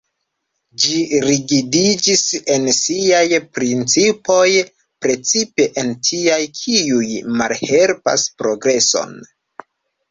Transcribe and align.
Ĝi 0.83 1.01
rigidiĝis 1.25 2.23
en 2.55 2.65
siaj 2.77 3.21
principoj, 3.59 4.49
precipe 5.07 5.69
en 5.85 5.95
tiaj 6.11 6.41
kiuj 6.63 7.13
malhelpas 7.43 8.27
progreson. 8.43 9.19